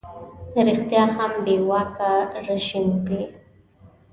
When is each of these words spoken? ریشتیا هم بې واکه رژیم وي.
ریشتیا 0.65 1.03
هم 1.15 1.31
بې 1.43 1.55
واکه 1.69 2.11
رژیم 2.47 2.85
وي. 3.07 3.21